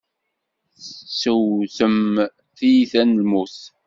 [0.83, 1.99] Tettewtem
[2.57, 3.57] tiyita n lmut.